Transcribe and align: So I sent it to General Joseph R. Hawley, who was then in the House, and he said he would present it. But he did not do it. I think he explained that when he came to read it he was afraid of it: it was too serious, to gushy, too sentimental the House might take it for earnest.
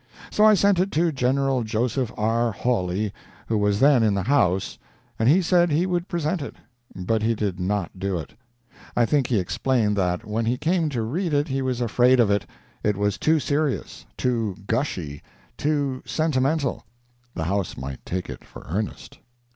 So 0.31 0.43
I 0.43 0.55
sent 0.55 0.79
it 0.79 0.89
to 0.93 1.11
General 1.11 1.63
Joseph 1.63 2.11
R. 2.17 2.51
Hawley, 2.51 3.13
who 3.45 3.55
was 3.59 3.79
then 3.79 4.01
in 4.01 4.15
the 4.15 4.23
House, 4.23 4.79
and 5.19 5.29
he 5.29 5.43
said 5.43 5.69
he 5.69 5.85
would 5.85 6.07
present 6.07 6.41
it. 6.41 6.55
But 6.95 7.21
he 7.21 7.35
did 7.35 7.59
not 7.59 7.99
do 7.99 8.17
it. 8.17 8.33
I 8.97 9.05
think 9.05 9.27
he 9.27 9.37
explained 9.37 9.95
that 9.97 10.25
when 10.25 10.45
he 10.47 10.57
came 10.57 10.89
to 10.89 11.03
read 11.03 11.35
it 11.35 11.49
he 11.49 11.61
was 11.61 11.81
afraid 11.81 12.19
of 12.19 12.31
it: 12.31 12.47
it 12.81 12.97
was 12.97 13.19
too 13.19 13.39
serious, 13.39 14.03
to 14.17 14.55
gushy, 14.65 15.21
too 15.55 16.01
sentimental 16.03 16.83
the 17.35 17.43
House 17.43 17.77
might 17.77 18.03
take 18.03 18.27
it 18.27 18.43
for 18.43 18.65
earnest. 18.67 19.19